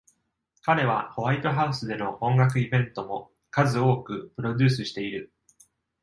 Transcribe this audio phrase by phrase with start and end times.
[0.63, 5.31] 彼は、ホワイトハウスでの音楽イベントも数多くプロデュースしている。